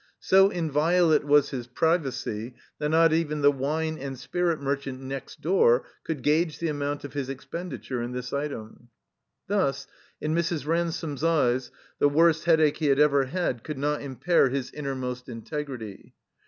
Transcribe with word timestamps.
So 0.17 0.49
invio 0.49 1.11
late 1.11 1.23
was 1.25 1.51
his 1.51 1.67
privacy 1.67 2.55
that 2.79 2.89
not 2.89 3.13
even 3.13 3.41
the 3.43 3.51
wine 3.51 3.99
and 3.99 4.17
spirit 4.17 4.59
merchant 4.59 4.99
next 4.99 5.41
door 5.41 5.85
could 6.03 6.23
gage 6.23 6.57
the 6.57 6.69
amotmt 6.69 7.03
of 7.03 7.13
his 7.13 7.29
expenditttre 7.29 8.03
in 8.03 8.11
this 8.11 8.33
item. 8.33 8.89
Thus, 9.45 9.85
in 10.19 10.33
Mrs. 10.33 10.65
Ransome's 10.65 11.23
eyes, 11.23 11.69
the 11.99 12.09
worst 12.09 12.45
Headache 12.45 12.77
he 12.77 12.87
had 12.87 12.97
ever 12.97 13.25
had 13.25 13.63
could 13.63 13.77
not 13.77 14.01
impair 14.01 14.49
his 14.49 14.71
innermost 14.71 15.29
integrity. 15.29 16.15